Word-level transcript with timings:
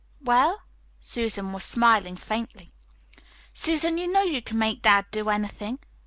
"Well?" 0.23 0.63
Susan 0.99 1.53
was 1.53 1.63
smiling 1.63 2.15
faintly. 2.15 2.71
"Susan, 3.53 3.99
you 3.99 4.07
know 4.07 4.23
you 4.23 4.41
can 4.41 4.57
make 4.57 4.81
dad 4.81 5.05
do 5.11 5.29
anything." 5.29 5.77